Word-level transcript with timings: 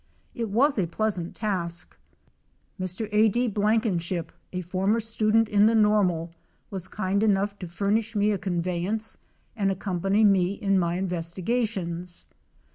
It 0.33 0.49
was 0.49 0.79
a 0.79 0.87
pleasant 0.87 1.35
task. 1.35 1.95
Mr. 2.79 3.07
A 3.11 3.29
D. 3.29 3.47
Biankenship, 3.47 4.31
a 4.51 4.61
former 4.61 4.99
student 4.99 5.47
in 5.47 5.67
the 5.67 5.75
Normal, 5.75 6.31
was 6.71 6.87
kind 6.87 7.21
enough 7.21 7.59
to 7.59 7.67
furnish 7.67 8.15
me 8.15 8.31
a 8.31 8.39
conveyance 8.39 9.19
and 9.55 9.69
accompany 9.71 10.23
me 10.23 10.53
in 10.53 10.79
my 10.79 10.95
investigations. 10.97 12.25